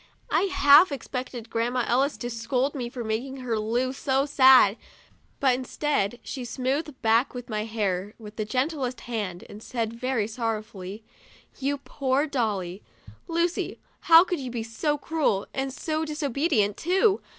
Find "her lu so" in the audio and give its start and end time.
3.41-4.25